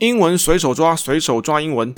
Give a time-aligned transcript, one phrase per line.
[0.00, 1.92] 英文随手抓，随手抓英文。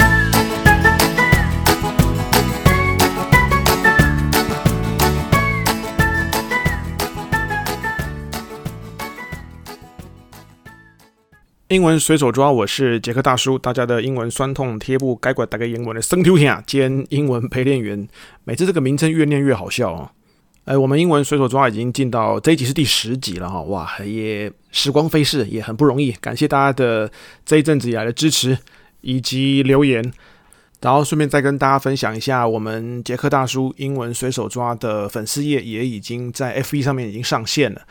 [11.68, 18.08] 英文随手抓，我是杰克大叔，大家的英文酸痛贴布，该管大概英文的生 Q 听啊，兼英文陪练员。
[18.42, 20.10] 每次这个名称越念越好笑啊！
[20.64, 27.10] 哎，我们英文随手抓已经进到这一集是第十集了哈，哇，也时光飞逝，也很不容易，感谢大家的
[27.44, 28.56] 这一阵子以来的支持
[29.00, 30.12] 以及留言，
[30.80, 37.82] 然后顺便再跟大家分享一下，我们杰克大叔英文随手抓的粉丝页也已经在 FB 上面已经上线了，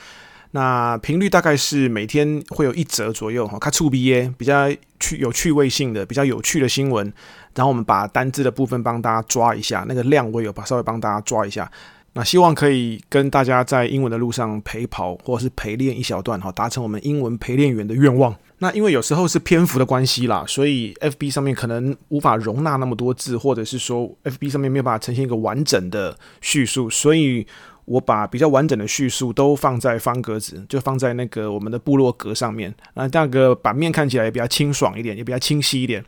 [0.52, 7.06] 那频率大概是每天会有一则左右哈，看触笔耶，比较趣有趣味性的、比较有趣的新闻，
[7.54, 11.70] 然后我们把单字的部分帮大家抓一下，那个量我有把稍微帮大家抓一下。
[12.14, 18.36] 那希望可以跟大家在英文的路上陪跑，或者是陪练一小段哈，达成我们英文陪练员的愿望。
[18.58, 27.48] 那因为有时候是篇幅的关系啦，所以 FB 上面可能无法容纳那么多字，或者是说 FB 上面没有办法呈现一个完整的叙述，所以
[27.86, 32.76] 我把比较完整的叙述都放在方格子，就放在那个我们的部落格上面。
[32.94, 36.04] 那那个版面看起来也比较清爽一点，也比较清晰一点，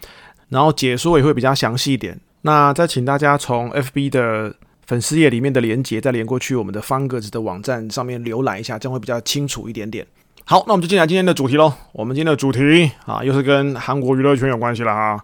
[0.49, 2.19] 然后解说也会比较详细一点。
[2.41, 4.53] 那再请大家从 FB 的。
[4.85, 10.05] 粉丝页里面的连接，再连过去我们的方格子的网站上面浏览一下，这样会比较清楚一点点。
[10.45, 11.73] 好，那我们就进来今天的主题喽。
[11.93, 15.17] 我们今天的主题啊，又是跟韩国娱乐圈有关系了啊。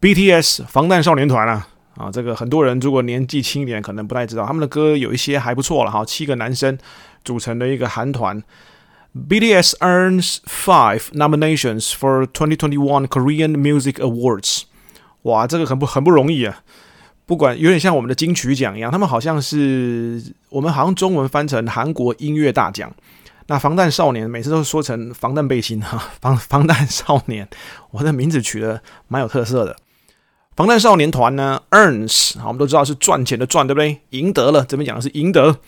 [0.00, 6.04] BTS 防弹少年团啊，啊，这个很多人如果年纪轻一点，可能不太知道，他们的歌有一些还不错了哈。
[6.04, 6.76] 七个男生
[7.24, 8.42] 组成的一个韩团
[9.28, 14.62] ，BTS earns five nominations for 2021 Korean Music Awards。
[15.22, 16.58] 哇，这个很不很不容易啊。
[17.26, 22.92] 不管有点像我们的金曲奖一样，他们好像是我们好像中文翻成韩国音乐大奖。
[23.46, 27.46] 那防弹少年每次都说成防弹背心哈， 防防弹少年，
[27.90, 29.76] 我的名字取得蛮有特色的。
[30.56, 34.00] 防弹少年团呢，earns，好，我们都知道是赚钱的赚，对不对？
[34.10, 35.58] 赢得了，这边讲的是赢得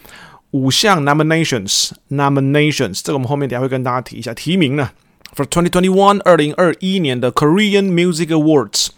[0.53, 4.91] 五项 nominations，nominations，这个我们后面等下会跟大家提一下提名呢。
[5.35, 8.89] For 2021，二零二一年的 Korean Music Awards。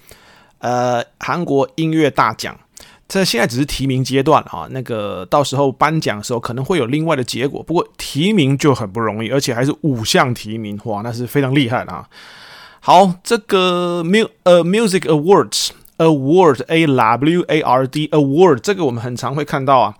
[0.59, 2.59] 呃，韩国音乐大奖，
[3.09, 4.67] 这现在只是提名阶段啊。
[4.71, 12.09] 那个到时候颁奖的时候可能会有另外的结果，不过提名就很不容易，而且还是五项提名，哇，那是非常厉害的啊。
[12.81, 19.95] 好，这个 mu 呃 music awards award a w a r d award 这个我们很常会看到啊，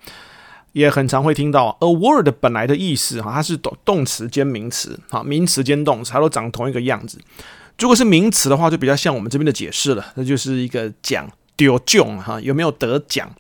[0.73, 7.19] 也很常会听到 award 本来的意思哈，它是动动词兼名词，哈，名词兼动词，它都长同一个样子。
[7.79, 13.31] 如果是名词的话，就比较像我们这边的解释了，那就是一个奖丢奖哈，有没有得奖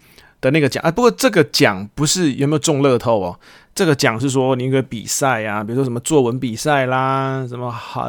[0.41, 0.91] 的那个奖啊？
[0.91, 3.39] 不过这个奖不是有没有中乐透哦，
[3.75, 8.09] 这个奖是说你一个比赛啊，比如说什么作文比赛啦，什么好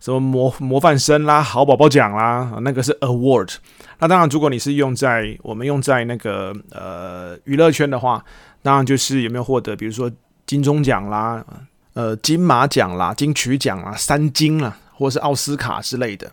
[0.00, 3.56] 什么模模范生啦，好宝宝奖啦，那个是 award。
[3.98, 8.24] 那当然，如果你是用在我们用在那个呃娱乐圈的话，
[8.62, 10.10] 当然就是有没有获得，比如说
[10.46, 11.44] 金钟奖啦，
[11.92, 14.74] 呃金马奖啦，金曲奖啦，三金啦。
[15.00, 16.30] 或是奥斯卡之类的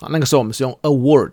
[0.00, 1.32] 啊，那个时候我们是用 award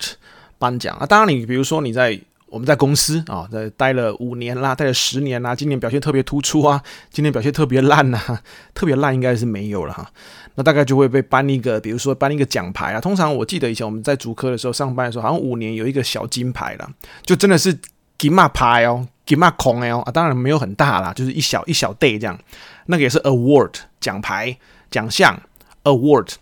[0.60, 1.06] 颁奖啊。
[1.06, 6.80] 当然，你比如说你在我们在公司啊，在待了五年啦，待了十年啦，今年表现特别突出啊，
[7.10, 8.20] 今年表现特别烂呐，
[8.76, 10.08] 特别烂应该是没有了哈。
[10.56, 13.02] 那大概就会被颁一个，比如说颁一个奖牌啊。
[13.02, 16.88] 通常我记得以前我们在主科的时候上班的时候，好像五年有一个小金牌啦，
[17.26, 17.76] 就真的是
[18.20, 22.40] 金马牌哦，金马孔哦啊，当然没有很大啦，就是一小一小袋这样。
[22.86, 24.56] 那个也是 award 奖牌
[24.92, 25.42] 奖项
[25.86, 26.34] award。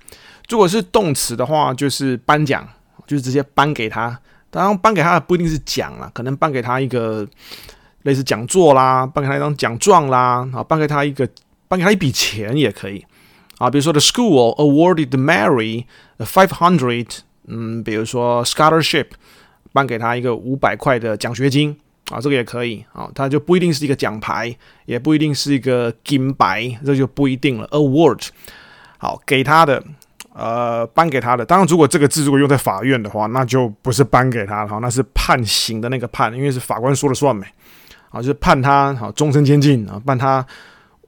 [0.52, 2.68] 如果是动词的话，就是颁奖，
[3.08, 4.20] 就是直接颁给他。
[4.50, 7.26] 当然，颁给他的不一定是奖啦，可能颁给他一个
[8.02, 11.26] 类似讲座啦，颁给他一张奖状啦，啊，颁给他一个，
[11.70, 13.06] 颁给他一笔钱也可以
[13.60, 13.70] 啊。
[13.70, 15.86] 比如说，the school awarded Mary
[16.20, 19.08] five hundred，嗯，比如说 scholarship，
[19.72, 21.74] 颁给他一个五百块的奖学金
[22.10, 23.10] 啊，这个也可以啊。
[23.16, 24.54] 它就不一定是一个奖牌，
[24.86, 27.66] 也不一定是一个金牌，这就不一定了。
[27.70, 28.28] award，
[28.98, 29.82] 好，给他的。
[30.34, 31.46] 呃，颁给他的。
[31.46, 37.46] 当然，如果这个字如果用在法院的话，那就不是颁给他了，那是判刑的那个判，因为是法官说了算没。
[38.10, 40.46] 啊，就是判他好终身监禁啊，判他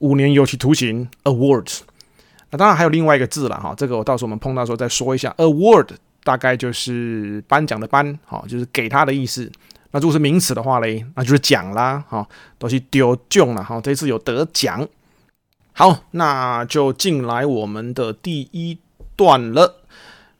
[0.00, 1.06] 五年有期徒刑。
[1.24, 1.80] Awards，
[2.50, 5.34] 那当然还有另外一个字了哈，这个我到时候我们碰到时候再说一下。
[5.38, 5.88] Award
[6.22, 9.50] 大概就是颁奖的颁，好，就是给他的意思。
[9.90, 12.26] 那如果是名词的话嘞，那就是奖啦，哈，
[12.58, 14.86] 都是丢奖了哈，这次有得奖。
[15.72, 18.78] 好，那就进来我们的第一。
[19.16, 19.82] 断了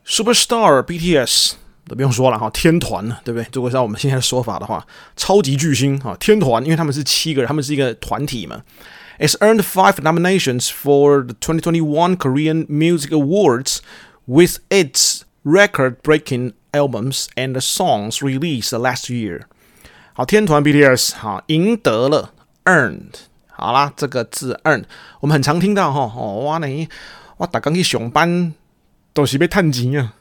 [0.07, 1.53] ，Superstar BTS
[1.87, 3.47] 都不用说了哈，天团，对不对？
[3.53, 4.87] 如果是按我们现在的说法的话，
[5.17, 8.63] 超级巨星哈，天团，因为他们是七个人，他们是一个团体嘛。
[9.19, 13.79] It's earned five nominations for the 2021 Korean Music Awards
[14.27, 19.43] with its record-breaking albums and songs released last year。
[20.15, 22.33] 好，天团 BTS 好赢得了
[22.65, 23.13] earned。
[23.57, 24.85] 好啦，这个字 earned，
[25.21, 26.89] 我们很常听到哈哦哇你
[27.37, 28.53] 哇打刚去上班
[29.15, 30.15] 都是被探钱啊。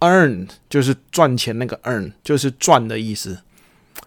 [0.00, 3.38] earn 就是赚钱那个 earn 就是赚的意思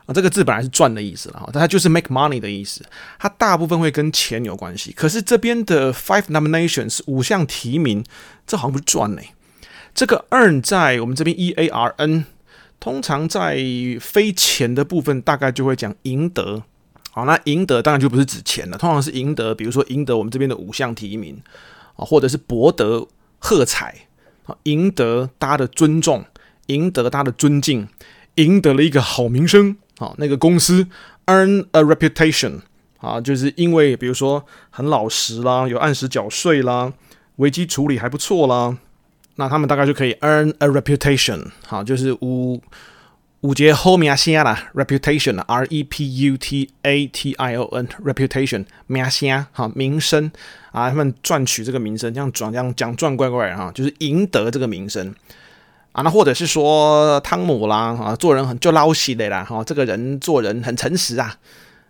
[0.06, 2.86] 啊，这个字本来是赚的意思了哈，但它就是 make money 的意思，
[3.18, 4.92] 它大部分会跟钱有关系。
[4.92, 8.06] 可是这边的 five nominations 五项提名，
[8.46, 9.22] 这好像不是赚呢。
[9.96, 12.26] 这个 earn 在我们这边 e a r n，
[12.80, 13.58] 通常在
[14.00, 16.62] 非钱的部分，大概就会讲赢得。
[17.12, 21.42] 好，那赢得当然就不是指钱了，通常是赢得，比如说赢得我们这边的五项提名
[21.96, 23.08] 啊，或者是博得
[23.40, 24.07] 喝彩。
[24.64, 26.26] 赢得大家的尊重，
[26.68, 27.88] 赢得大家的尊敬，
[28.36, 29.78] 赢得了一个好名声。
[29.98, 30.88] 好，那个公司
[31.26, 32.60] earn a reputation
[33.00, 36.94] 啊，就是因为比如说很老实啦，有按时缴税啦，
[37.38, 38.78] 危机处理还不错啦，
[39.36, 41.48] 那他们大概就可以 earn a reputation。
[41.66, 42.62] 好，就是五
[43.42, 50.32] 五节后面写啦，reputation，r e p u t a t i o n，reputation，名声，好，名声。
[50.72, 55.14] 啊，他们赚取这个名声，这样转这样讲赚怪怪哈，就是赢得这个名声
[55.92, 56.02] 啊。
[56.02, 61.36] 那或者是说汤姆啦啊，做人很就老实的啦哈，这个人做人很诚实啊，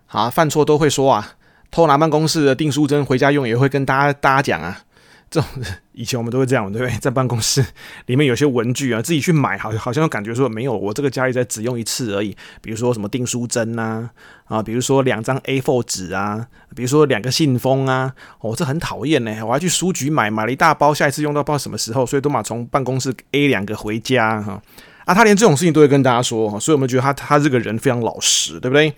[0.07, 1.35] 啊，犯错都会说啊，
[1.71, 4.81] 偷拿办公室的订书针回家用也会跟大家大家讲啊。
[5.29, 5.49] 这种
[5.91, 6.95] 以前我们都会这样，对不对？
[6.99, 7.65] 在办公室
[8.05, 12.35] 里面有些文具啊，自己去买，好好像感觉说没有，我这个家里在只用一次而已。
[12.61, 14.09] 比如说什么订书针呐，
[14.45, 19.45] 啊，比如说两张 A4 纸啊，比如说两个信封啊，哦，这很讨厌呢。
[19.45, 24.61] 我还去书局买，买了一大包，下一次用到不知道什么时候，所以都嘛从办公室 A 两个回家哈。
[25.05, 28.93] 啊，他连这种事情都会跟大家说，所以我们觉得他他这个人非常老实，对不对？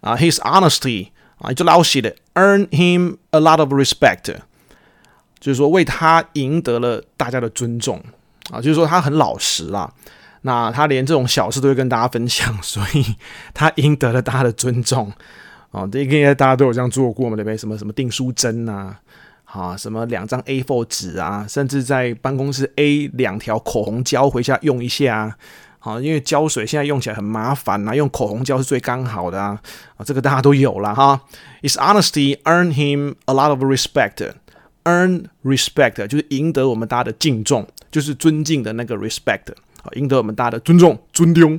[0.00, 1.08] 啊，his honesty
[1.38, 4.34] 啊，就老实的，earn him a lot of respect。
[5.38, 8.02] 就是说，为他赢得了大家的尊重
[8.50, 8.60] 啊！
[8.60, 9.92] 就是说，他很老实啦。
[10.42, 13.04] 那他连这种小事都会跟大家分享，所以
[13.52, 15.12] 他赢得了大家的尊重
[15.72, 15.86] 啊！
[15.90, 17.34] 这应该大家都有这样做过嘛？
[17.34, 17.56] 对不对？
[17.56, 18.96] 什么什么订书针啊，
[19.44, 25.36] 啊，什么两张 A4 纸啊，甚至在办公室 A 两条口红胶回家用一下
[25.80, 26.00] 啊！
[26.00, 29.60] 因为胶水现在用起来很麻烦啊，用口红胶是最刚好的啊！
[29.96, 31.20] 啊，这个大家都有了哈。
[31.60, 34.30] His honesty earned him a lot of respect.
[34.86, 39.50] Earn respect 就是赢得我们大家的敬重，就是尊敬的那个 respect
[39.82, 41.58] 啊，赢得我们大家的尊重、尊重。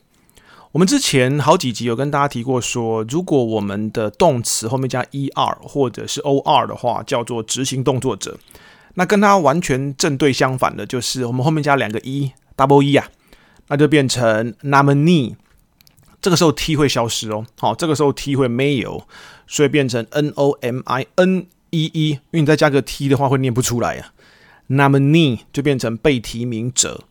[0.72, 8.38] 我们之前好几集有跟大家提过说，如果我们的动词后面加 er 或者是 or 的话，叫做执行动作者。
[8.94, 13.08] 那跟它完全正对相反的，就是我们后面加两个 e，double e 啊，
[13.70, 15.36] 那就变成 nominee。
[16.22, 19.08] 这个时候 t 会消失哦，好，这个时候 t 会没有，
[19.48, 22.10] 所以变成 n o m i n e e。
[22.10, 24.12] 因为你再加个 t 的话，会念不出来呀、
[24.70, 24.70] 啊。
[24.70, 27.06] nominee 就变成被提名者。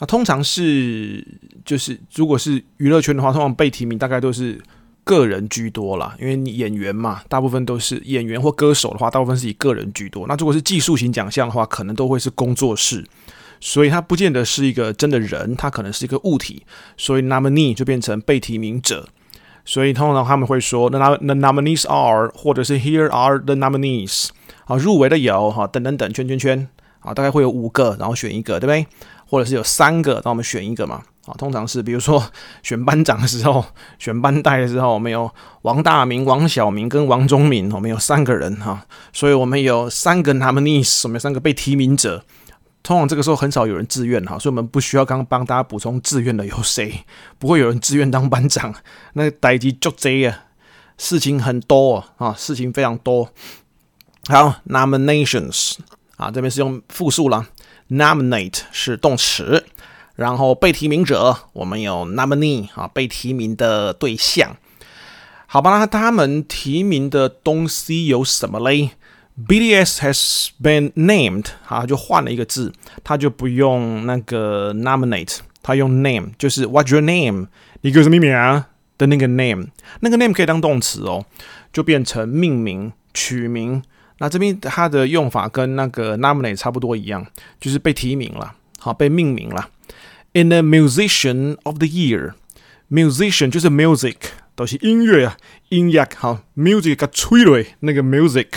[0.00, 1.26] 那通常是
[1.64, 4.60] 就是，如果是娱乐圈的话，通常被提名大概都是
[5.04, 10.26] 个人居多啦，因为你演员嘛，大部分都是演员或歌手的话，大部分是以个人居多。
[10.26, 13.04] 那如果是技术型奖项的话，可能都会是工作室。
[13.60, 16.62] 所以它不见得是一个真的人，它可能是一个物体，
[16.96, 19.08] 所以 nominee 就变成被提名者。
[19.64, 24.28] 所以通常他们会说 the nominees are，或者是 here are the nominees，
[24.66, 26.68] 啊，入围的有哈，等等等，圈圈圈，
[27.00, 28.86] 啊，大概会有五个，然后选一个，对不对？
[29.28, 31.02] 或者是有三个，那我们选一个嘛。
[31.26, 32.24] 啊，通常是比如说
[32.64, 33.62] 选班长的时候，
[34.00, 35.30] 选班代的时候，我们有
[35.62, 42.24] 王大明、王小明跟王忠明，我们有三个人哈，所以我们有三个 nominees，我们有三个被提名者。
[42.82, 47.04] 通常这个时候很少有人自愿哈，所以我们不需要刚帮大家补充自愿的有谁，
[47.38, 48.74] 不会有人自愿当班长。
[49.12, 50.38] 那代志足多啊，
[50.96, 53.28] 事情很多啊，事情非常多。
[54.28, 55.74] 好，nominations
[56.16, 57.46] 啊，这边是用复数了
[57.90, 59.64] ，nominate 是动词。
[60.16, 64.56] 然后被提名者，我们有 nominee 啊，被提名的对象，
[65.46, 65.78] 好吧？
[65.78, 68.90] 那他们提名的东西有什么嘞
[69.46, 72.72] ？BDS has been named 啊，就换了一个字，
[73.04, 77.46] 他就不用那个 nominate，他用 name，就是 What's your name？
[77.82, 78.70] 你叫什么名啊？
[78.98, 79.68] 的那个 name，
[80.00, 81.24] 那个 name 可以当动词哦，
[81.72, 83.84] 就变成命名、取名。
[84.18, 87.26] 那这边它的用法跟那个 nominate 差不多一样，
[87.60, 89.70] 就是被提名了，好，被命名了。
[90.32, 94.16] In the musician of the year，musician 就是 music，
[94.54, 95.36] 都是音乐啊，
[95.70, 98.48] 音乐好，music 加催泪那个 music，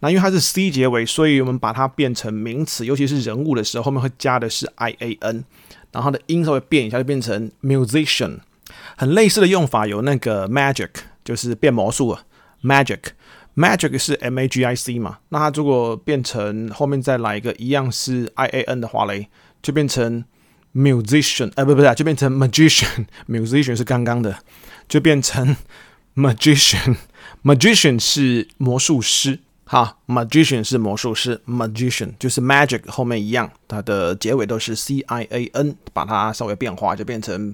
[0.00, 5.44] 那因为它是 c 结尾，所以我们把它变成名词，尤其是人物的时候，后面会加的是 i a n，
[5.92, 8.38] 然后它的音稍微变一下，就变成 musician。
[8.96, 10.90] 很类似的用法有那个 magic，
[11.24, 12.22] 就是变魔术啊
[13.58, 19.28] Magic 是 m a g i c 嘛，那它如果变成后面再来一个一样是 i a n 的话嘞，
[19.60, 20.24] 就变成。
[20.74, 23.06] musician，哎，不不是，就变成 magician。
[23.26, 24.38] musician 是刚刚的，
[24.86, 25.56] 就变成
[26.14, 26.94] magician。
[27.42, 37.52] magician 是魔术师，哈，magician 是魔术师，magician 就是 magic 后面一样，它的结尾都是 c i a n，把它稍微变化，就变成。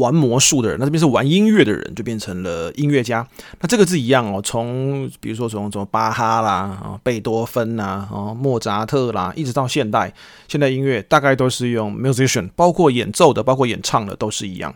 [0.00, 3.26] 玩魔术的人，那这边是玩音乐的人，就变成了音乐家。
[3.60, 10.12] 那这个字一样哦，从比如说从从巴哈啦啊、贝多芬呐、啊、莫扎特啦，一直到现代，
[10.48, 14.74] 现代音乐大概都是用 musician，包括演奏的，包括演唱的都是一样。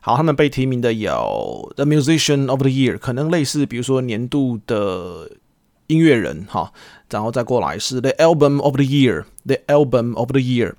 [0.00, 5.30] 好，他们被提名的有 the musician of the year，可能类似比如说年度的
[5.86, 6.72] 音乐人哈，
[7.10, 10.74] 然后再过来是 the album of the year，the album of the year。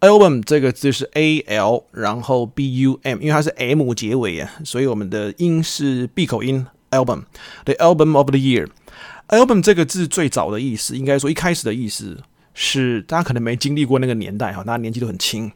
[0.00, 6.66] Album 这个字是 a l，然后 b u m，因为它是 m 结尾啊，所以我们的音是闭口音。
[6.90, 8.68] album，the album of the year。
[9.28, 12.16] album 这个字最早的意思，应该说一开始的意思
[12.54, 15.50] 是，大家可能没经历过那个年代哈，大家年纪都很轻。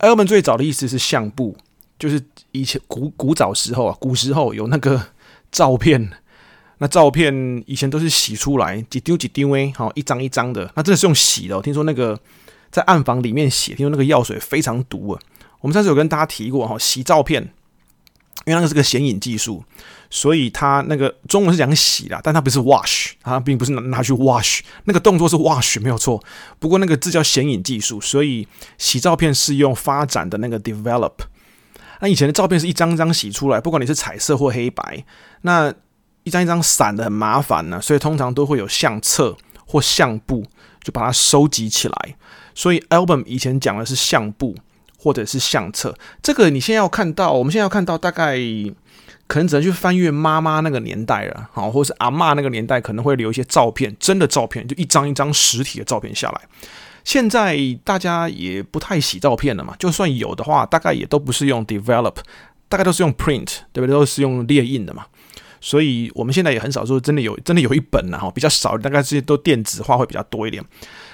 [0.00, 1.56] album 最早的意思是相簿，
[1.98, 2.20] 就是
[2.52, 5.02] 以前古古早时候啊，古时候有那个
[5.50, 6.10] 照片，
[6.78, 11.56] 那照片以前都是洗出来，几丢几丢诶，好一张一张的，那真的是用洗的。
[11.56, 12.20] 我听说那个。
[12.70, 15.20] 在暗房里面洗，因为那个药水非常毒啊。
[15.60, 17.42] 我们上次有跟大家提过哈，洗照片，
[18.44, 19.64] 因为那个是个显影技术，
[20.08, 26.22] 所以它那个中文是讲洗啦，但它不是 wash，它并不是拿拿去 wash，那个动作是 wash 没有错。
[26.60, 28.46] 不过那个字叫显影技术，所以
[28.78, 31.14] 洗照片是用发展的那个 develop。
[32.00, 35.04] 那以前的照片是一张张洗出来，不管你是彩色或黑白，
[35.42, 35.74] 那
[36.22, 40.44] 一张一张散的很麻烦呢，所以通常都会有相册或相簿，
[40.84, 42.16] 就把它收集起来。
[42.58, 44.52] 所以 album 以前讲的是相簿
[44.98, 48.36] 或者是相册，这个你现在要看到，我们现在要看到，大概
[49.28, 56.40] 可能只能去翻阅妈妈那个年代了，好，或是阿嬷那个年代，可能会留一些照片，真的照片，就一张一张实体的照片下来。
[57.04, 62.16] 现在大家也不太洗照片了嘛，就算有的话，大概也都不是用 develop，
[62.68, 63.88] 大概都是用 print，对不对？
[63.88, 65.06] 都是用列印的嘛。
[65.60, 70.64] 所以我们现在也很少说真的有真的有一本了哈，比较少，大概这些都电子化会比较多一点。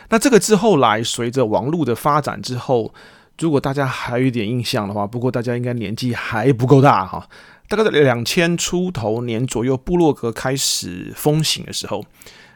[0.08, 2.92] 那这个之后来，随着网络的发展之后，
[3.38, 7.26] 如果大家还有一点印象的话，不过大家应该年纪还不够大哈。
[7.66, 12.04] 大概在两千出头年左右，部落格开始风行的时候，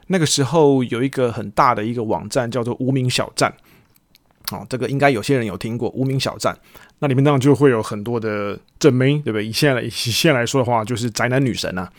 [0.09, 3.53] 那个时候有一个很大的一个网站叫做无名小站，
[4.53, 6.57] 哦，这个应该有些人有听过无名小站。
[6.99, 9.47] 那里面当然就会有很多的正妹，对不对？
[9.47, 11.91] 以现在以现在来说的话，就是宅男女神啊。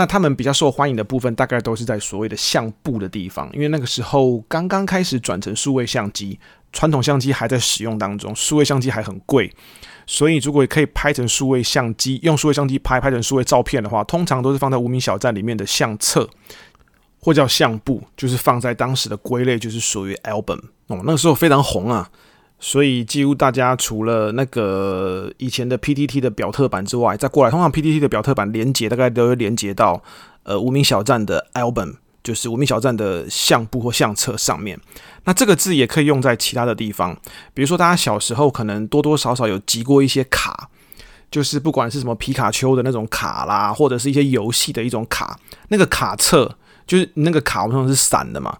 [0.00, 6.40] 那他们比较受欢迎的部分，大概都是在所谓的相簿的地方，因为那个时候刚刚开始转成数位相机，
[6.72, 9.52] 传统相机还在使用当中，数位相机还很贵，
[10.06, 16.26] 所以如果可以拍成数位相机，用数位相机拍拍成数位照片的话，通常都是放在无名小站里面的相册，
[17.20, 22.10] 或叫相簿，就是放在当时的归类，就是属于 album 哦，那个时候非常红啊。
[22.62, 30.02] 所以几乎大家除了那个以前的 PTT 的表特版之外，再过来，通常 PTT 的表特版连接大概都会连接到
[30.42, 34.78] 呃无名小站的 album，就是无名小站的相簿或相册上面。
[35.24, 37.16] 那这个字也可以用在其他的地方，
[37.54, 40.68] 比如说大家小时候可能多多少少有集过一些卡，
[41.30, 45.38] 就是不管是什么皮卡丘的那种卡啦，或者是一些游戏的一种卡，
[45.68, 48.58] 那个卡册就是那个卡，我们通常是散的嘛。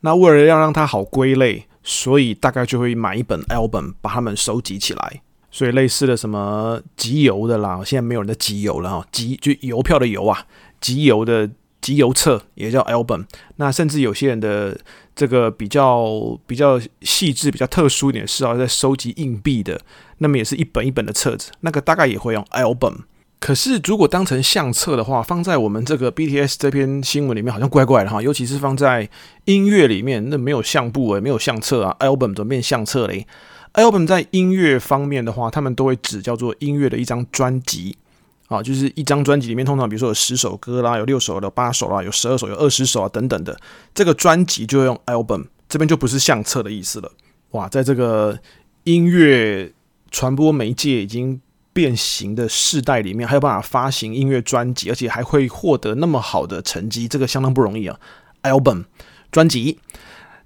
[0.00, 5.22] 那为了要让它好归类，所以大概就会买一本 album 把它们收集起来。
[5.52, 10.44] 所以类似的什么集邮的啦，现在没有人在集邮了哈，集就邮票的邮啊，
[10.80, 11.48] 集邮的
[11.80, 13.24] 集邮册也叫 album。
[13.54, 14.78] 那甚至有些人的
[15.14, 19.80] 这个比较比较细致、比较特殊一点是要在收集硬币的，
[20.18, 22.96] 那么也是一本一本的册子，那个大概也会用 album。
[23.46, 29.08] 可是如果当成相册的话，放在我们这个 BTS 这篇新闻里面好像怪怪的哈，尤其是放在
[29.44, 33.24] 音乐里面，那没有相簿诶，没有相册啊，album 怎么变相册嘞
[33.74, 37.96] ？album 在音乐方面的话，他们都会指叫做音乐的一张专辑
[38.48, 43.56] 啊，就是一张专辑里面通常比如说有十首歌啦，有六首，有八首啦，有十二首，有二十首啊等等的，
[43.94, 47.12] 这个专辑就用 album，这边就不是相册的意思了。
[47.52, 48.36] 哇，在这个
[48.82, 49.72] 音乐
[50.10, 51.40] 传播媒介已经
[51.76, 58.00] 变形的世代里面，还有办法发行音乐专辑，而且还会获得那么好的成绩，这个相当不容易啊。
[58.42, 58.84] album
[59.30, 59.78] 专辑，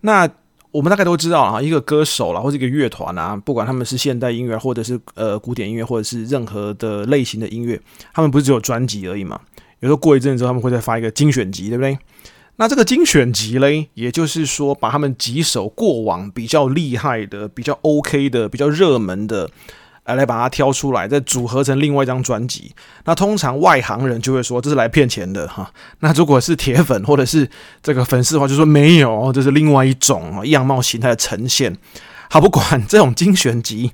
[0.00, 0.28] 那。
[0.72, 7.80] 我们大概都知道啊，一个歌手啦，或者一个乐团啊，不管他们是现代音乐，或者是呃古典音乐，或者是任何的类型的音乐，
[8.14, 9.40] 他们不是只有专辑而已嘛？
[9.80, 11.98] 有时候过一阵子之后，他们会再发一个精选集，对不对？
[12.54, 19.50] 那这个精选集嘞，也就是说，把他们几首过往比较厉害的、比较 OK 的、比较热门的。
[20.04, 22.72] 来来把它挑出来，再组合成另外一张专辑。
[23.04, 25.72] 那通常外行人就会说这是来骗钱的哈。
[26.00, 27.48] 那如果是铁粉或者是
[27.82, 31.76] 这个粉丝的话，就说没有，这是另外一种样貌形态的呈现。
[32.28, 33.92] 好，不管这种精选集，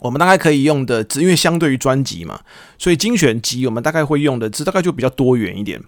[0.00, 2.40] 我们大概可以用的，只因为相对于专辑嘛，
[2.78, 5.82] 所以精选集我们大概会用的，这大概就比较多元一点。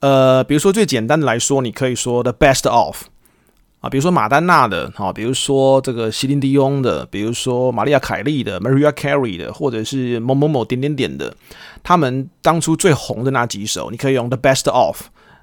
[0.00, 3.04] 呃，比如说最简单的来说，你可以说 The Best Of。
[3.80, 11.32] 啊，比如说马丹娜的，哈，比如说这个席琳迪翁的，比如说玛丽亚凯莉的 Maria Carey 的，或者是某某某点点点的，
[11.84, 15.02] 他们当初最红的那几首，你可以用 The Best Of，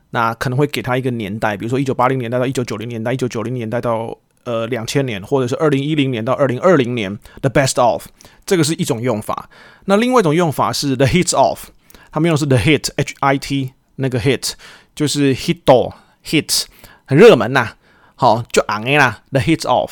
[0.09, 8.07] 那可能会给他一个年代，比如说一九八零年代到一九九零年代，一九九零年代到呃两千年，或者是二零一零年到二零二零年 The Best Of，
[8.45, 9.49] 这个是一种用法。
[9.85, 11.69] 那另外一种用法是 The Hits Of，
[12.11, 14.51] 他们用的是 The Hit H I T 那个 Hit，
[14.93, 15.93] 就是 Hit or
[16.25, 16.65] Hit
[17.05, 17.75] 很热门呐、
[18.15, 19.91] 好，就 on 啦，the hits of。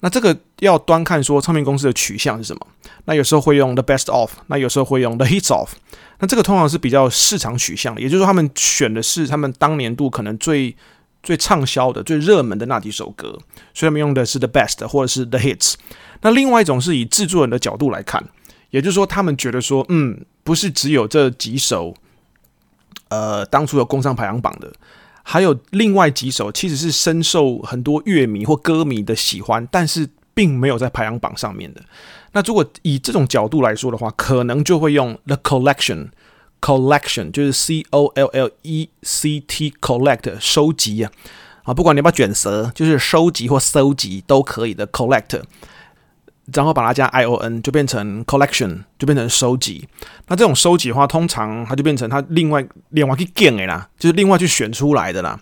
[0.00, 2.66] 那这个要端看说唱片公司的取向是什么。
[3.06, 5.72] 那有时候会用 the best of，那有时候会用 the hits of。
[6.18, 10.74] 那这个通常是比较市场取向的，也就是说他们选的是他们当年度可能最
[11.22, 13.38] 最畅销的、最热门的那几首歌，
[13.72, 15.74] 所以他们用的是 the best 或者是 the hits。
[16.20, 18.22] 那另外一种是以制作人的角度来看，
[18.70, 21.94] 也就是说他们觉得说，嗯，不是只有这几首，
[23.08, 24.72] 呃，当初有攻上排行榜的。
[25.26, 31.80] 还有另外几首，其实是深受很多乐迷或歌迷的喜欢，但是并没有在排行榜上面的。
[32.32, 41.10] 那如果以这种角度来说的话，可能就会用 The Collection，Collection 就是 C O L L E C T Collect 收集啊，
[41.62, 45.42] 啊，不管你要不要卷舌，就是收集或搜集都可以的 Collect。
[46.52, 49.88] 然后把它加 i o n 就变成 collection，就变成收集。
[50.26, 55.40] 那这种收集的话，通常它就变成它另外另外去 gain 的啦，就是另外去选出来的啦，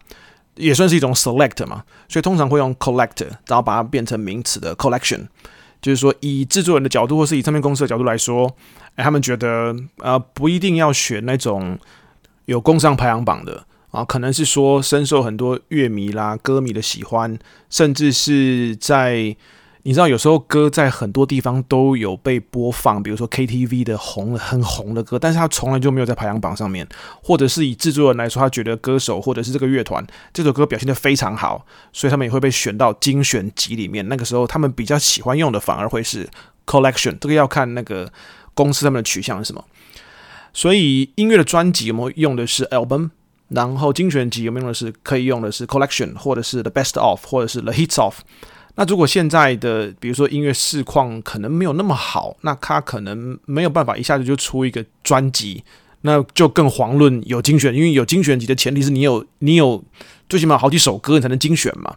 [0.54, 1.82] 也算是一种 select 嘛。
[2.08, 5.26] 所以通常会用 collect，然后把它变成名词的 collection。
[5.80, 8.48] 就是说，以制作人的角度，或是以唱片公司的角度来说，
[8.94, 11.76] 哎，他们觉得呃不一定要选那种
[12.44, 17.36] 有工商排行榜的啊，可能是说深受很多乐迷啦、歌迷的喜欢，
[17.68, 19.36] 甚至是在。
[19.84, 26.86] 你知道有时候歌在很多地方都有被播放，比如说 KTV 的红很红的歌，但是他从来就没有在排行榜上面，
[27.20, 34.06] 或者是以制作人来说，他觉得歌手或者是这个乐团这首歌表现得非常好，所以他们也会被选到精选集里面。
[34.08, 36.28] 那个时候他们比较喜欢用的反而会是
[36.64, 38.12] collection，这个要看那个
[38.54, 39.64] 公司他们的取向是什么。
[40.52, 43.10] 所以音乐的专辑有没有用的是 album，
[43.48, 48.20] 然后精选集有没有用的是可以用的是 collection，或者是 the best of，或者是 the hits of。
[48.74, 55.62] 那如果现在的比如说音乐市况可能没有那么好，那他可能没有办法一下子就出一个专辑，
[56.00, 59.84] 那就更遑论有精选，因为有精选集的前提是你有你有
[60.28, 61.94] 最起码好几首歌你才能精选嘛，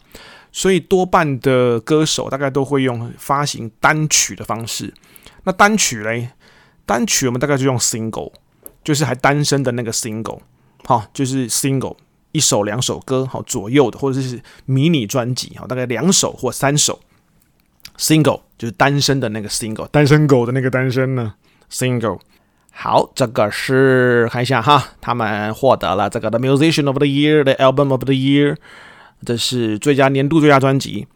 [0.52, 4.94] 所以多半的歌手大概都会用发行单曲的方式。
[5.46, 6.32] 那单曲嘞，
[6.86, 8.34] 单曲我们大概就用 single，
[8.84, 10.40] 就是还单身的那个 single，
[10.84, 11.96] 好，就是 single。
[12.36, 17.00] 一首两首歌好左右的，或者是迷你专辑好，大概两首或三首。
[17.98, 21.36] Single 就是单身的那个 single，单身狗的那个单身呢。
[21.71, 22.19] Single
[22.71, 28.58] 好，这个是看一下哈，他们获得了这个 The Musician of the Year，The Album of the Year，
[29.26, 31.08] 这是最佳年度最佳专辑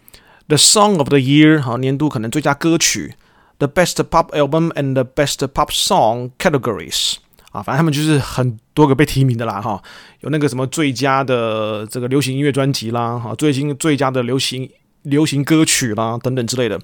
[0.48, 3.16] ；The Song of the Year，好，年度可能最佳歌曲
[3.58, 7.16] ；The Best Pop Album and the Best Pop Song categories，
[7.52, 9.82] 啊，反正他们就是很多个被提名的啦，哈，
[10.22, 14.70] 有那个什么最佳的这个流行音乐专辑啦，哈，最新最佳的流行
[15.04, 16.80] 流行歌曲啦，等等之类的。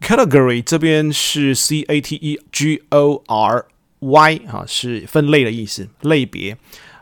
[0.00, 3.66] Category 这边是 C A T E G O R。
[4.00, 6.54] Y 哈是分类的意思，类别，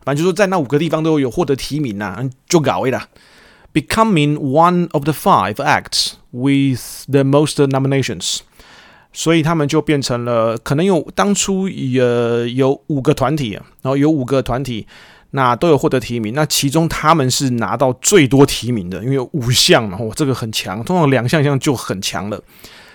[0.05, 3.09] 反正就是说在那五个地方都有获得提名呐、就搞为了。
[3.73, 8.43] Becoming one of the five acts with the most nominations，
[9.13, 14.87] 所以他们就变成了可能有当初呃有五个团体，然后有五个团体，
[15.31, 22.43] 那都有获得提名，那其中他们是拿到最多提名的，因为有五项嘛，哇，这个很强，通常两项项就很强了。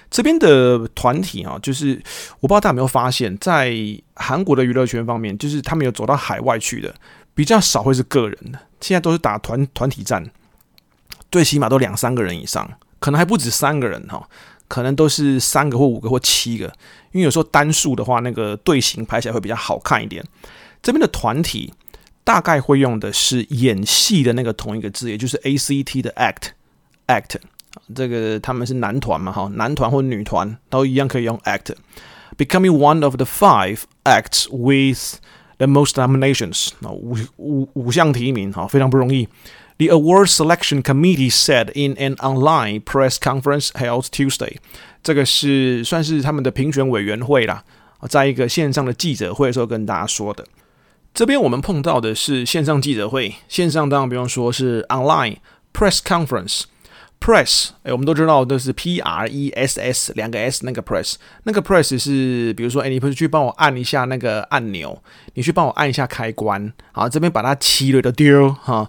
[0.10, 2.02] 这边的团体啊，就是
[2.40, 3.76] 我不知道大家有没有发现，在
[4.16, 6.96] 韩国的娱乐圈方面，就是他们有走到海外去的
[7.36, 8.58] 比较少，会是个人的。
[8.80, 10.26] 现在都是打团团体战，
[11.30, 14.26] 最起码都两三个人以上，可能还不止三个人哈，
[14.68, 16.66] 可能都是三个或五个或七个。
[17.12, 20.24] 因为有时候单数的话，那个队形排起来会比较好看一点。
[20.84, 21.74] 这边的团体
[22.24, 26.50] 大概会用的是演戏的那个同一个字，也就是 A C T 的 act
[27.08, 27.38] act。
[27.96, 31.74] 这个他们是男团嘛，哈，男团或女团都一样可以用 act。
[32.38, 35.20] Becoming one of the five acts with
[35.58, 39.28] the most nominations，五五五项提名，哈，非常不容易。
[39.78, 44.58] The award selection committee said in an online press conference held Tuesday，
[45.04, 47.64] 这个是算是他们的评选委员会啦，
[48.10, 50.46] 在一个线上的记者会的时候跟大家说的。
[51.14, 55.38] 这边我们碰到的是线上记者会，线上当然不用说是 online
[55.74, 56.64] press conference。
[57.20, 65.02] Press，哎，我们都知道都是 P R E S S 两个 S 那个 press，那个 press 是比如说，哎，你不是去帮我按一下那个按钮，
[65.34, 68.88] 你去帮我按一下开关，好，这边把它漆了的丢哈，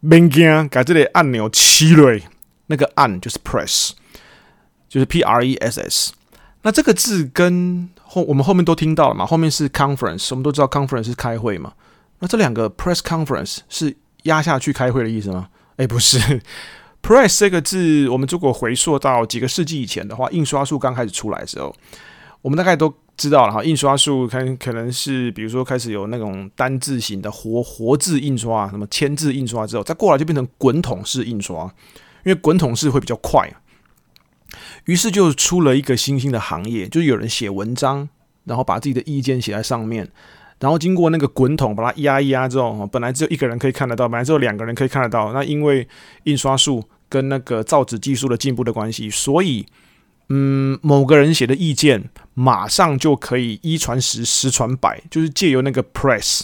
[0.00, 2.20] 别惊，把这里按钮漆了，
[2.66, 3.90] 那个按就是 press，
[4.88, 6.12] 就是 P R E S S。
[6.62, 11.72] 那这个字跟后我们后面都听到了嘛，后面是 conference，我们都知道 conference 是开会嘛，
[12.18, 15.48] 那这两个 press conference 是压下去开会的意思吗？
[15.76, 16.18] 哎，不是。
[17.02, 21.72] Press 这个字，我们如果回溯到几个世纪以前的话，印刷术刚开始出来的时候，
[22.42, 23.64] 我们大概都知道了哈。
[23.64, 31.64] 印刷术可可能是，比如说开始有那种单字型的活活字印刷，什么铅字印刷之后，再过来就变成滚筒式印刷，
[32.24, 33.50] 因为滚筒式会比较快。
[34.84, 38.08] 于是就出了一个新兴的行业，就是有人写文章，
[38.44, 40.08] 然后把自己的意见写在上面。
[40.58, 45.32] 然后经过那个滚筒把它压一压之后，本来只有一个人可以看得到，本来只有两个人可以看得到。
[45.34, 45.86] 那因为
[46.24, 49.66] 印刷术跟那个造纸技术的进步的关系，所以
[50.28, 56.42] 嗯，某个人写的意见马上就可以一传十，十传百，就是借由那个 press，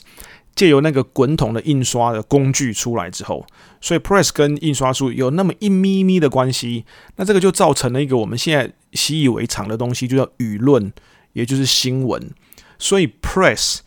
[0.54, 3.44] 借由那个滚筒的印刷的工具出来之后，
[3.80, 6.84] 所以 press 跟印刷术有那么一咪咪的关系。
[7.16, 10.92] 那这个就造成了一个我们现在习以为常的东西，就叫舆论，
[11.32, 12.30] 也就是新闻。
[12.78, 13.78] 所以 press。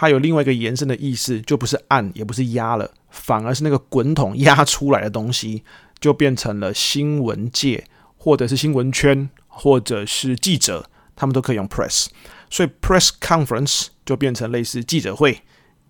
[0.00, 5.64] 它有另外一个延伸的意思，就不是按，也不是压了，反而是那个滚筒压出来的东西，
[5.98, 7.84] 就变成了新闻界，
[8.18, 12.08] 或者是新闻圈，或者是记者，他们都可以用 press。
[12.50, 15.42] 所以 press conference 就变成类似记者会，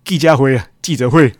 [0.05, 1.35] 记者会，记者会。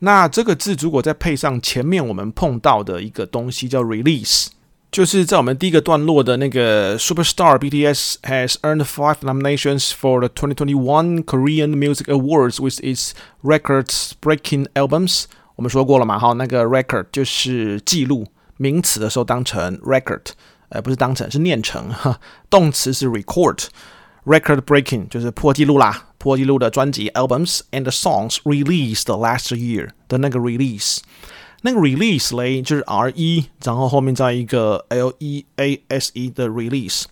[0.00, 4.48] 那这个字如果再配上前面我们碰到的一个东西，叫 release。
[4.90, 14.66] 就是在我们第一个段落的那个 Superstar BTS has earned five nominations for the 2021 Korean Music Awards with its records-breaking
[14.74, 15.24] albums。
[15.56, 18.26] 我们说过了嘛，哈，那个 record 就是记录，
[18.62, 20.28] 名词的时候当成 record，
[20.68, 30.98] 呃，不是当成，是念成哈，动词是 record，record-breaking 就是破纪录啦，破纪录的专辑 albums and songs released last year 的那个 release。
[31.64, 37.06] 那个 release 嘞，就是 R E，然后后面再一个 L E A S E 的 release。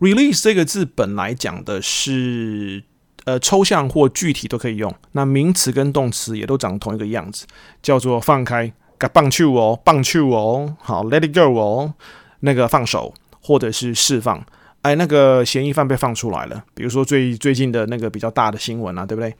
[0.00, 2.84] release 这个字本来讲的是
[3.24, 7.46] 呃抽象或具体都可以用，那名词跟动词也都长同一个样子，
[7.82, 8.72] 叫做放开，
[9.08, 11.94] 棒球哦，棒球哦，好，let it go 哦，
[12.40, 14.44] 那个放手或者是释放。
[14.82, 19.34] 哎，那个嫌疑犯被放出来了，比如说最最近的那个比较大的新闻啊，对不对？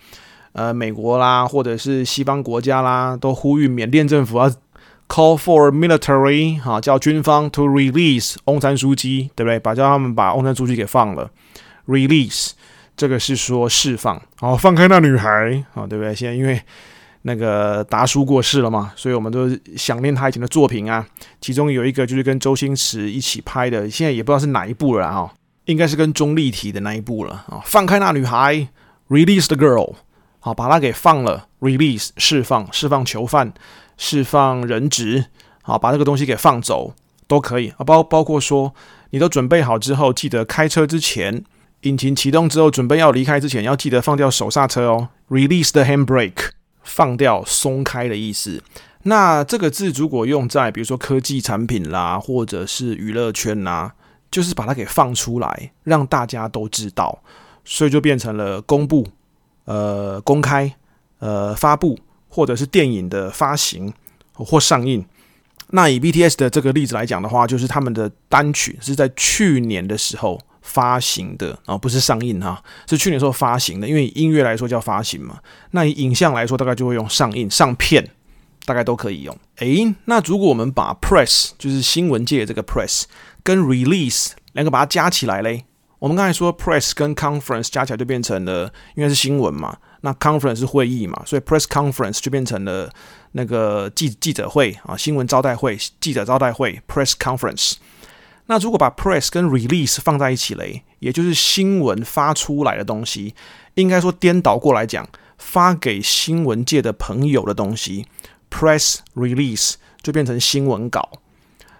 [0.52, 4.50] 呃，美国啦，或者是西方国家啦，都呼吁缅甸政府要
[5.08, 9.58] call for military 哈，叫军方 to release 翁山苏姬，对不对？
[9.58, 11.30] 把叫他们把翁山苏姬给放了
[11.86, 12.50] ，release
[12.96, 16.14] 这个是说释放，好，放开那女孩，好，对不对？
[16.14, 16.60] 现在因为
[17.22, 21.06] 那个达叔过世了嘛，所以我们都想念他以前的作品啊。
[21.40, 25.32] 其中有一个就是跟周星驰一起拍的，现在也不知道是哪一部了啊，
[25.64, 27.60] 应该是跟钟丽缇的那一部了啊。
[27.64, 28.68] 放开那女孩。
[29.10, 29.94] release the girl，
[30.38, 33.52] 好，把他给放了，release 释放，释放囚犯，
[33.96, 35.24] 释放人质，
[35.62, 36.94] 好，把这个东西给放走
[37.26, 38.72] 都可以啊，包包括说
[39.10, 41.42] 你都准备好之后，记得开车之前，
[41.80, 46.50] 引擎启动之后，准备要离开之前，要记得放掉手刹车哦，release the handbrake，
[46.82, 48.62] 放掉松开的意思。
[49.04, 53.94] 那这个字如果用在比如说科技产品啦，或者是娱乐圈啦，
[54.30, 57.22] 就是把它给放出来，让大家都知道，
[57.64, 59.08] 所以就变成了公布、
[59.64, 60.74] 呃公开、
[61.18, 63.92] 呃发布，或者是电影的发行
[64.34, 65.04] 或上映。
[65.70, 73.88] 那以 BTS 的这个例子来讲的话，就是他们的单曲是在去年的时候发行的啊，不是上映哈，是去年时候发行的。
[73.88, 75.38] 因为音乐来说叫发行嘛，
[75.72, 78.10] 那以影像来说，大概就会用上映、上片。
[78.66, 79.36] 大概都可以用。
[79.56, 83.04] 诶，那如果我们把 press 就是新闻界的这个 press
[83.42, 85.64] 跟 release 两个把它加起来嘞，
[85.98, 92.92] 我们刚才说 press 跟 conference 加起来就变成了，因为是新闻嘛，那 conference 是会议嘛，所以 press conference 就变成了
[93.32, 97.76] 那个记记者会啊，新闻招待会、记者招待会 press conference。
[98.50, 103.32] 那如果把 press 跟 release 放在一起嘞，也就是新闻发出来的东西，
[103.74, 105.08] 应该说颠倒过来讲，
[105.38, 108.06] 发给新闻界的朋友的东西。
[108.50, 111.08] Press release 就变成新闻稿，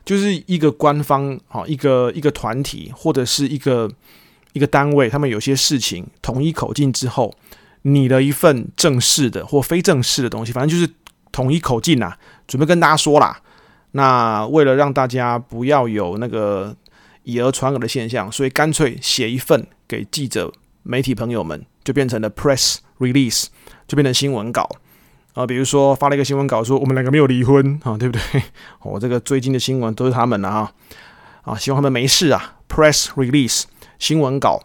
[0.05, 3.91] 就是一个官方啊，一个一个团体或者是一个
[4.53, 7.35] 一个单位，他们有些事情统一口径之后，
[7.83, 10.89] 你的一份正式的或非正式的东西，反正就是
[11.33, 12.13] 统一口径呐，
[12.47, 13.43] 准备跟大家说啦。
[13.93, 16.77] 那为了让大家不要有那个
[17.25, 23.47] 以讹传讹的现象，所以干脆写一份给记者、媒体朋友们，就变成了 press release，
[23.87, 24.69] 就变成新闻稿。
[25.35, 28.43] 啊，比如说发了一个新闻稿说我们两个没有离婚啊，对不对？
[28.83, 30.73] 我、 哦、这个最近的新闻都是他们的啊，
[31.43, 32.57] 啊，希望他们没事啊。
[32.69, 33.65] Press release
[33.99, 34.63] 新闻稿，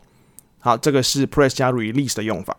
[0.60, 2.58] 好，这个是 press 加 release 的用法。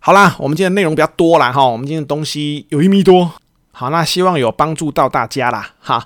[0.00, 3.34] 好啦，我们今天内容比较多啦哈，我们今天的东西有一米多。
[3.78, 6.04] 好，那希望有帮助到大家啦哈。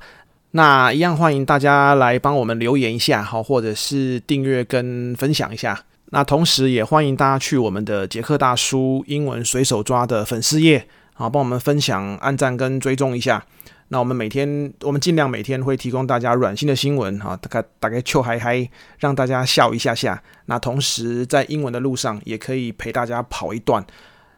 [0.50, 5.82] 那一样欢迎大家来帮我们留言一下，好，或者是订阅跟分享一下。
[6.11, 13.42] 那同时也欢迎大家去我们的杰克大叔英文随手抓的粉丝页，好，帮我们分享、按赞跟追踪一下。
[13.88, 20.22] 那我们每天，我们尽量每天会提供大家软性的新闻，哈，大概大概笑嗨嗨，让大家笑一下下。
[20.44, 23.82] 那同时在英文的路上，也可以陪大家跑一段。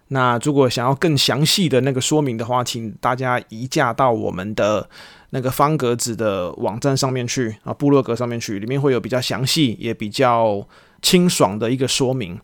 [0.08, 4.88] 那如果想要更详细的那个说明的话，请大家移驾到我们的
[5.30, 10.66] 那个方格子的网站上面去啊，部落格上面去，里面会有比较详细，也比较。
[11.04, 12.40] 清爽的一个说明。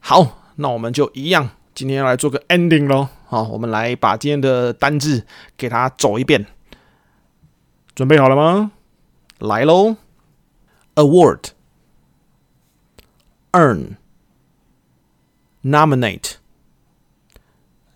[0.00, 3.06] 好，那我们就一样，今天要来做个 ending 喽。
[3.26, 5.24] 好，我们来把今天的单字
[5.56, 6.44] 给它走一遍。
[7.94, 8.72] 准备好了吗？
[9.38, 9.94] 来喽
[10.96, 11.50] ！Award,
[13.52, 13.90] earn,
[15.62, 16.32] nominate,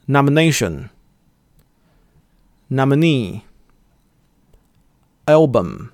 [0.07, 0.89] nomination,
[2.69, 3.41] nominee,
[5.25, 5.91] album,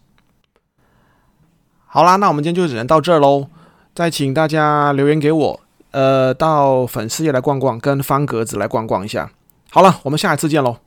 [1.88, 3.50] 好啦，那我们今天就只能到这儿喽。
[3.96, 5.60] 再请大家留言给我，
[5.90, 9.32] 呃，到粉丝页来逛逛，跟方格子来逛逛一下。
[9.72, 10.78] 好了，我们下一次见喽。